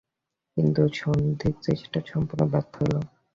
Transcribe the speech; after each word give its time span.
কিন্তু 0.57 0.81
সন্ধির 0.95 1.55
চেষ্টা 1.65 1.99
সম্পূর্ণ 2.05 2.41
ব্যর্থ 2.51 2.73
হইল। 2.79 2.95